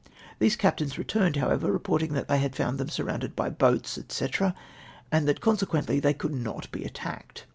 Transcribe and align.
"These 0.39 0.55
Captains 0.55 0.97
returned, 0.97 1.35
however, 1.35 1.71
reporting 1.71 2.13
that 2.13 2.27
they 2.27 2.39
had 2.39 2.55
found 2.55 2.79
them 2.79 2.87
suri'ounded 2.87 3.35
by 3.35 3.51
boats. 3.51 3.99
See, 4.09 4.29
and 5.11 5.27
that, 5.27 5.41
conse 5.41 5.63
quently, 5.65 6.01
they 6.01 6.15
could 6.15 6.33
not 6.33 6.71
be 6.71 6.83
attacked. 6.85 7.45